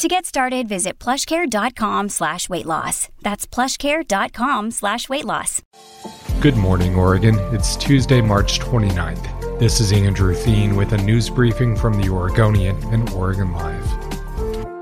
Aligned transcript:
To 0.00 0.08
get 0.08 0.24
started, 0.24 0.66
visit 0.66 0.98
plushcare.com 0.98 2.08
slash 2.08 2.48
weight 2.48 2.64
loss. 2.64 3.10
That's 3.20 3.46
plushcare.com 3.46 4.70
slash 4.70 5.10
weight 5.10 5.26
loss. 5.26 5.60
Good 6.40 6.56
morning, 6.56 6.94
Oregon. 6.94 7.34
It's 7.54 7.76
Tuesday, 7.76 8.22
March 8.22 8.60
29th. 8.60 9.58
This 9.58 9.78
is 9.78 9.92
Andrew 9.92 10.34
Theen 10.34 10.74
with 10.74 10.94
a 10.94 10.96
news 10.96 11.28
briefing 11.28 11.76
from 11.76 12.00
the 12.00 12.08
Oregonian 12.08 12.82
and 12.84 13.10
Oregon 13.10 13.52
Live. 13.52 14.09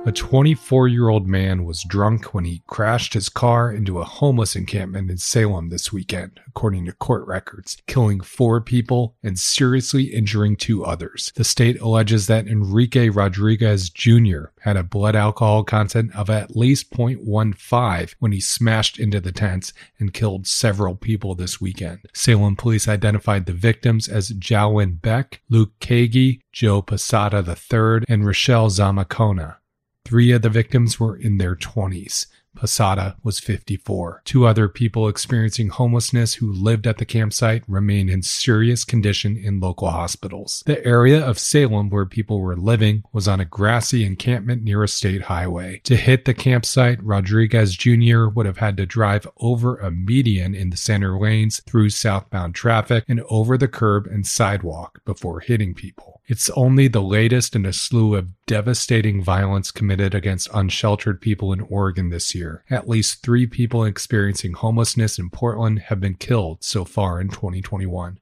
A 0.08 0.12
24 0.12 0.88
year 0.88 1.10
old 1.10 1.28
man 1.28 1.66
was 1.66 1.82
drunk 1.82 2.32
when 2.32 2.46
he 2.46 2.62
crashed 2.66 3.12
his 3.12 3.28
car 3.28 3.70
into 3.70 3.98
a 3.98 4.04
homeless 4.04 4.56
encampment 4.56 5.10
in 5.10 5.18
Salem 5.18 5.68
this 5.68 5.92
weekend, 5.92 6.40
according 6.48 6.86
to 6.86 6.94
court 6.94 7.26
records, 7.26 7.76
killing 7.86 8.22
four 8.22 8.62
people 8.62 9.16
and 9.22 9.38
seriously 9.38 10.04
injuring 10.04 10.56
two 10.56 10.82
others. 10.82 11.30
The 11.36 11.44
state 11.44 11.78
alleges 11.82 12.26
that 12.26 12.48
Enrique 12.48 13.10
Rodriguez 13.10 13.90
Jr. 13.90 14.44
had 14.62 14.78
a 14.78 14.82
blood 14.82 15.14
alcohol 15.14 15.62
content 15.62 16.16
of 16.16 16.30
at 16.30 16.56
least 16.56 16.90
0.15 16.90 18.14
when 18.18 18.32
he 18.32 18.40
smashed 18.40 18.98
into 18.98 19.20
the 19.20 19.30
tents 19.30 19.74
and 19.98 20.14
killed 20.14 20.46
several 20.46 20.94
people 20.94 21.34
this 21.34 21.60
weekend. 21.60 21.98
Salem 22.14 22.56
police 22.56 22.88
identified 22.88 23.44
the 23.44 23.52
victims 23.52 24.08
as 24.08 24.30
Jalwin 24.30 25.02
Beck, 25.02 25.42
Luke 25.50 25.78
Kagi, 25.80 26.40
Joe 26.50 26.80
Posada 26.80 27.44
III, 27.46 28.06
and 28.08 28.24
Rochelle 28.24 28.70
Zamacona. 28.70 29.56
Three 30.04 30.32
of 30.32 30.42
the 30.42 30.50
victims 30.50 30.98
were 30.98 31.16
in 31.16 31.38
their 31.38 31.54
20s. 31.54 32.26
Posada 32.58 33.16
was 33.22 33.38
54. 33.38 34.22
Two 34.24 34.44
other 34.44 34.68
people 34.68 35.06
experiencing 35.06 35.68
homelessness 35.68 36.34
who 36.34 36.52
lived 36.52 36.88
at 36.88 36.98
the 36.98 37.04
campsite 37.04 37.62
remain 37.68 38.08
in 38.08 38.22
serious 38.22 38.84
condition 38.84 39.36
in 39.36 39.60
local 39.60 39.90
hospitals. 39.90 40.64
The 40.66 40.84
area 40.84 41.24
of 41.24 41.38
Salem 41.38 41.88
where 41.88 42.04
people 42.04 42.40
were 42.40 42.56
living 42.56 43.04
was 43.12 43.28
on 43.28 43.38
a 43.38 43.44
grassy 43.44 44.04
encampment 44.04 44.64
near 44.64 44.82
a 44.82 44.88
state 44.88 45.22
highway. 45.22 45.80
To 45.84 45.94
hit 45.94 46.24
the 46.24 46.34
campsite, 46.34 47.00
Rodriguez 47.00 47.76
Jr. 47.76 48.26
would 48.26 48.46
have 48.46 48.58
had 48.58 48.76
to 48.78 48.86
drive 48.86 49.28
over 49.36 49.76
a 49.76 49.92
median 49.92 50.52
in 50.52 50.70
the 50.70 50.76
center 50.76 51.16
lanes 51.16 51.60
through 51.60 51.90
southbound 51.90 52.56
traffic 52.56 53.04
and 53.06 53.20
over 53.30 53.56
the 53.56 53.68
curb 53.68 54.06
and 54.08 54.26
sidewalk 54.26 55.00
before 55.04 55.38
hitting 55.40 55.74
people. 55.74 56.17
It's 56.28 56.50
only 56.50 56.88
the 56.88 57.00
latest 57.00 57.56
in 57.56 57.64
a 57.64 57.72
slew 57.72 58.14
of 58.14 58.28
devastating 58.44 59.22
violence 59.24 59.70
committed 59.70 60.14
against 60.14 60.50
unsheltered 60.52 61.22
people 61.22 61.54
in 61.54 61.62
Oregon 61.62 62.10
this 62.10 62.34
year. 62.34 62.64
At 62.68 62.86
least 62.86 63.22
three 63.22 63.46
people 63.46 63.82
experiencing 63.82 64.52
homelessness 64.52 65.18
in 65.18 65.30
Portland 65.30 65.78
have 65.86 66.00
been 66.00 66.16
killed 66.16 66.62
so 66.62 66.84
far 66.84 67.18
in 67.18 67.30
2021. 67.30 68.20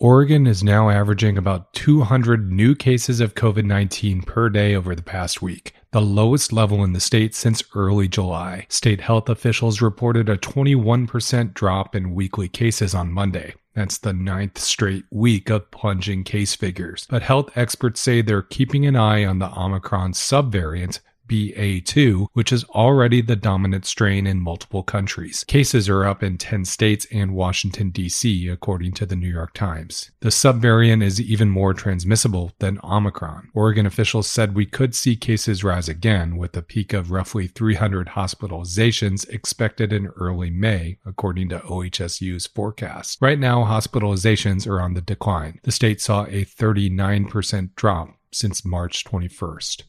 Oregon 0.00 0.46
is 0.46 0.62
now 0.62 0.88
averaging 0.88 1.36
about 1.36 1.74
200 1.74 2.48
new 2.52 2.76
cases 2.76 3.18
of 3.18 3.34
COVID 3.34 3.64
19 3.64 4.22
per 4.22 4.48
day 4.48 4.76
over 4.76 4.94
the 4.94 5.02
past 5.02 5.42
week, 5.42 5.74
the 5.90 6.00
lowest 6.00 6.52
level 6.52 6.84
in 6.84 6.92
the 6.92 7.00
state 7.00 7.34
since 7.34 7.64
early 7.74 8.06
July. 8.06 8.66
State 8.68 9.00
health 9.00 9.28
officials 9.28 9.82
reported 9.82 10.28
a 10.28 10.38
21% 10.38 11.54
drop 11.54 11.96
in 11.96 12.14
weekly 12.14 12.46
cases 12.46 12.94
on 12.94 13.10
Monday. 13.10 13.54
That's 13.78 13.98
the 13.98 14.12
ninth 14.12 14.58
straight 14.58 15.04
week 15.12 15.50
of 15.50 15.70
plunging 15.70 16.24
case 16.24 16.56
figures. 16.56 17.06
But 17.08 17.22
health 17.22 17.56
experts 17.56 18.00
say 18.00 18.22
they're 18.22 18.42
keeping 18.42 18.86
an 18.86 18.96
eye 18.96 19.24
on 19.24 19.38
the 19.38 19.56
Omicron 19.56 20.14
subvariant 20.14 20.98
BA2, 21.28 22.28
which 22.32 22.52
is 22.52 22.64
already 22.64 23.20
the 23.20 23.36
dominant 23.36 23.86
strain 23.86 24.26
in 24.26 24.40
multiple 24.40 24.82
countries. 24.82 25.44
Cases 25.44 25.88
are 25.88 26.04
up 26.04 26.22
in 26.22 26.38
10 26.38 26.64
states 26.64 27.06
and 27.12 27.34
Washington, 27.34 27.90
D.C., 27.90 28.48
according 28.48 28.92
to 28.92 29.06
the 29.06 29.16
New 29.16 29.28
York 29.28 29.54
Times. 29.54 30.10
The 30.20 30.30
subvariant 30.30 31.02
is 31.02 31.20
even 31.20 31.50
more 31.50 31.74
transmissible 31.74 32.52
than 32.58 32.80
Omicron. 32.82 33.50
Oregon 33.54 33.86
officials 33.86 34.26
said 34.26 34.54
we 34.54 34.66
could 34.66 34.94
see 34.94 35.16
cases 35.16 35.62
rise 35.62 35.88
again, 35.88 36.36
with 36.36 36.56
a 36.56 36.62
peak 36.62 36.92
of 36.92 37.10
roughly 37.10 37.46
300 37.46 38.08
hospitalizations 38.08 39.28
expected 39.28 39.92
in 39.92 40.06
early 40.08 40.50
May, 40.50 40.98
according 41.04 41.50
to 41.50 41.60
OHSU's 41.60 42.46
forecast. 42.46 43.18
Right 43.20 43.38
now, 43.38 43.64
hospitalizations 43.64 44.66
are 44.66 44.80
on 44.80 44.94
the 44.94 45.00
decline. 45.00 45.60
The 45.62 45.72
state 45.72 46.00
saw 46.00 46.24
a 46.24 46.44
39% 46.44 47.74
drop 47.74 48.14
since 48.32 48.64
March 48.64 49.04
21st. 49.04 49.82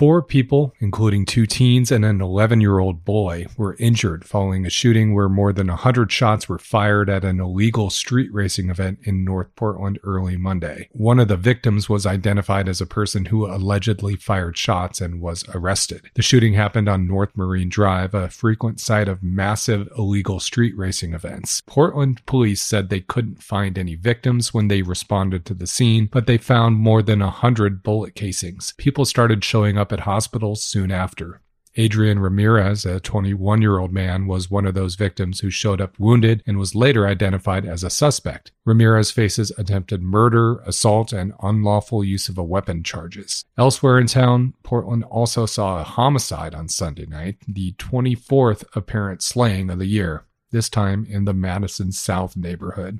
Four 0.00 0.22
people, 0.22 0.72
including 0.80 1.26
two 1.26 1.44
teens 1.44 1.92
and 1.92 2.06
an 2.06 2.22
11 2.22 2.62
year 2.62 2.78
old 2.78 3.04
boy, 3.04 3.44
were 3.58 3.76
injured 3.78 4.24
following 4.24 4.64
a 4.64 4.70
shooting 4.70 5.12
where 5.12 5.28
more 5.28 5.52
than 5.52 5.66
100 5.66 6.10
shots 6.10 6.48
were 6.48 6.58
fired 6.58 7.10
at 7.10 7.22
an 7.22 7.38
illegal 7.38 7.90
street 7.90 8.32
racing 8.32 8.70
event 8.70 9.00
in 9.02 9.26
North 9.26 9.54
Portland 9.56 9.98
early 10.02 10.38
Monday. 10.38 10.88
One 10.92 11.20
of 11.20 11.28
the 11.28 11.36
victims 11.36 11.90
was 11.90 12.06
identified 12.06 12.66
as 12.66 12.80
a 12.80 12.86
person 12.86 13.26
who 13.26 13.44
allegedly 13.44 14.16
fired 14.16 14.56
shots 14.56 15.02
and 15.02 15.20
was 15.20 15.44
arrested. 15.54 16.08
The 16.14 16.22
shooting 16.22 16.54
happened 16.54 16.88
on 16.88 17.06
North 17.06 17.36
Marine 17.36 17.68
Drive, 17.68 18.14
a 18.14 18.30
frequent 18.30 18.80
site 18.80 19.06
of 19.06 19.22
massive 19.22 19.86
illegal 19.98 20.40
street 20.40 20.74
racing 20.78 21.12
events. 21.12 21.60
Portland 21.66 22.24
police 22.24 22.62
said 22.62 22.88
they 22.88 23.00
couldn't 23.00 23.42
find 23.42 23.76
any 23.76 23.96
victims 23.96 24.54
when 24.54 24.68
they 24.68 24.80
responded 24.80 25.44
to 25.44 25.52
the 25.52 25.66
scene, 25.66 26.08
but 26.10 26.26
they 26.26 26.38
found 26.38 26.76
more 26.76 27.02
than 27.02 27.20
100 27.20 27.82
bullet 27.82 28.14
casings. 28.14 28.72
People 28.78 29.04
started 29.04 29.44
showing 29.44 29.76
showing 29.76 29.78
up 29.90 29.98
at 29.98 30.04
hospitals 30.04 30.62
soon 30.62 30.90
after. 30.92 31.40
Adrian 31.76 32.18
Ramirez, 32.18 32.84
a 32.84 32.98
21 32.98 33.62
year 33.62 33.78
old 33.78 33.92
man, 33.92 34.26
was 34.26 34.50
one 34.50 34.66
of 34.66 34.74
those 34.74 34.96
victims 34.96 35.38
who 35.40 35.50
showed 35.50 35.80
up 35.80 35.98
wounded 36.00 36.42
and 36.46 36.58
was 36.58 36.74
later 36.74 37.06
identified 37.06 37.64
as 37.64 37.84
a 37.84 37.90
suspect. 37.90 38.50
Ramirez 38.64 39.12
faces 39.12 39.52
attempted 39.56 40.02
murder, 40.02 40.58
assault, 40.66 41.12
and 41.12 41.32
unlawful 41.42 42.02
use 42.02 42.28
of 42.28 42.38
a 42.38 42.42
weapon 42.42 42.82
charges. 42.82 43.44
Elsewhere 43.56 44.00
in 44.00 44.08
town, 44.08 44.54
Portland 44.64 45.04
also 45.04 45.46
saw 45.46 45.80
a 45.80 45.84
homicide 45.84 46.56
on 46.56 46.68
Sunday 46.68 47.06
night, 47.06 47.36
the 47.46 47.72
24th 47.74 48.64
apparent 48.74 49.22
slaying 49.22 49.70
of 49.70 49.78
the 49.78 49.86
year, 49.86 50.24
this 50.50 50.68
time 50.68 51.06
in 51.08 51.24
the 51.24 51.34
Madison 51.34 51.92
South 51.92 52.36
neighborhood. 52.36 52.98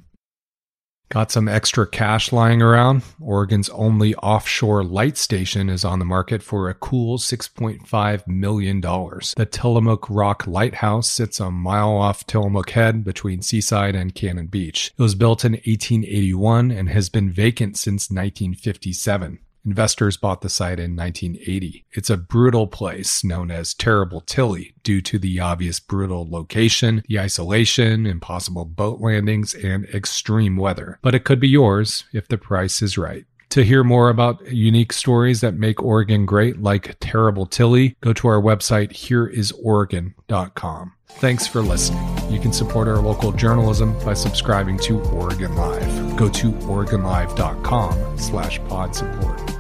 Got 1.11 1.33
some 1.33 1.49
extra 1.49 1.89
cash 1.89 2.31
lying 2.31 2.63
around? 2.63 3.03
Oregon's 3.21 3.69
only 3.71 4.15
offshore 4.15 4.85
light 4.85 5.17
station 5.17 5.69
is 5.69 5.85
on 5.85 5.99
the 5.99 6.05
market 6.05 6.41
for 6.41 6.69
a 6.69 6.75
cool 6.75 7.19
$6.5 7.19 8.29
million. 8.29 8.81
The 8.81 9.49
Tillamook 9.51 10.09
Rock 10.09 10.47
Lighthouse 10.47 11.11
sits 11.11 11.41
a 11.41 11.51
mile 11.51 11.97
off 11.97 12.25
Tillamook 12.29 12.71
Head 12.71 13.03
between 13.03 13.43
Seaside 13.43 13.97
and 13.97 14.15
Cannon 14.15 14.47
Beach. 14.47 14.93
It 14.97 15.03
was 15.03 15.17
built 15.17 15.45
in 15.45 15.55
1881 15.55 16.71
and 16.71 16.89
has 16.91 17.09
been 17.09 17.33
vacant 17.33 17.77
since 17.77 18.09
1957. 18.09 19.41
Investors 19.65 20.17
bought 20.17 20.41
the 20.41 20.49
site 20.49 20.81
in 20.81 20.97
1980. 20.97 21.85
It's 21.93 22.11
a 22.11 22.17
brutal 22.17 22.67
place 22.67 23.23
known 23.23 23.51
as 23.51 23.75
Terrible 23.75 24.21
Tilly 24.23 24.75
due 24.83 25.01
to 25.03 25.19
the 25.19 25.39
obvious 25.39 25.81
brutal 25.81 26.29
location, 26.29 27.03
the 27.09 27.21
isolation, 27.21 28.07
impossible 28.07 28.65
boat 28.65 29.01
landings, 29.01 29.55
and 29.55 29.85
extreme 29.87 30.57
weather. 30.57 30.99
But 31.03 31.15
it 31.15 31.25
could 31.25 31.41
be 31.41 31.49
yours 31.49 32.05
if 32.13 32.29
the 32.29 32.39
price 32.39 32.81
is 32.81 32.97
right. 32.97 33.27
To 33.51 33.65
hear 33.65 33.83
more 33.83 34.11
about 34.11 34.53
unique 34.53 34.93
stories 34.93 35.41
that 35.41 35.55
make 35.55 35.83
Oregon 35.83 36.25
great, 36.25 36.63
like 36.63 36.97
Terrible 37.01 37.47
Tilly, 37.47 37.97
go 38.01 38.13
to 38.13 38.29
our 38.29 38.41
website, 38.41 38.93
hereisoregon.com. 38.93 40.93
Thanks 41.09 41.49
for 41.49 41.61
listening. 41.61 42.33
You 42.33 42.39
can 42.39 42.53
support 42.53 42.87
our 42.87 42.99
local 42.99 43.33
journalism 43.33 43.99
by 44.05 44.15
subscribing 44.15 44.79
to 44.81 45.01
Oregon 45.01 45.57
Live. 45.57 46.17
Go 46.17 46.29
to 46.29 46.53
OregonLive.com 46.53 48.19
slash 48.19 48.61
pod 48.69 48.95
support. 48.95 49.60